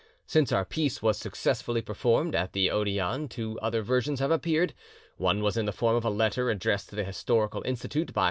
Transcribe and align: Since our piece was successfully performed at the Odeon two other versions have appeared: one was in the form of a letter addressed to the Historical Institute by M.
Since 0.25 0.51
our 0.51 0.65
piece 0.65 1.03
was 1.03 1.19
successfully 1.19 1.83
performed 1.83 2.33
at 2.33 2.53
the 2.53 2.71
Odeon 2.71 3.27
two 3.29 3.59
other 3.59 3.83
versions 3.83 4.19
have 4.19 4.31
appeared: 4.31 4.73
one 5.17 5.43
was 5.43 5.57
in 5.57 5.67
the 5.67 5.71
form 5.71 5.95
of 5.95 6.03
a 6.05 6.09
letter 6.09 6.49
addressed 6.49 6.89
to 6.89 6.95
the 6.95 7.03
Historical 7.03 7.61
Institute 7.67 8.11
by 8.11 8.19
M. 8.19 8.19